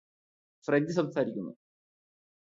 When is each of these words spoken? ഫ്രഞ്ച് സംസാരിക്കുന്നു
ഫ്രഞ്ച് 0.67 0.93
സംസാരിക്കുന്നു 0.93 1.53